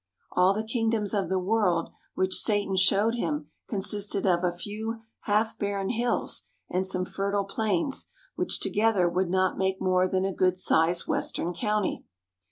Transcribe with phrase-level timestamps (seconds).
[0.31, 5.59] "All the kingdoms of the world" which Satan showed him consisted of a few half
[5.59, 10.57] barren hills and some fertile plains, which together would not make more than a good
[10.57, 12.03] sized Western county.